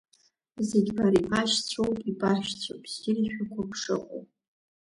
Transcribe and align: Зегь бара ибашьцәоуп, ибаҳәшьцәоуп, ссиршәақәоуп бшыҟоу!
Зегь 0.67 0.91
бара 0.97 1.11
ибашьцәоуп, 1.21 1.97
ибаҳәшьцәоуп, 2.09 2.83
ссиршәақәоуп 2.91 3.67
бшыҟоу! 3.71 4.21